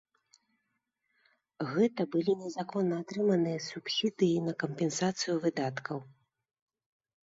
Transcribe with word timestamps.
Гэта 1.73 2.01
былі 2.17 2.31
незаконна 2.41 2.95
атрыманыя 3.03 3.63
субсідыі 3.69 4.43
на 4.49 4.53
кампенсацыю 4.67 5.33
выдаткаў. 5.49 5.97